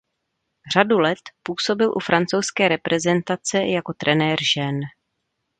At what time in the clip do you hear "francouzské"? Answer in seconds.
1.99-2.67